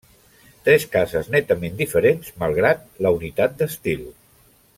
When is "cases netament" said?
0.95-1.77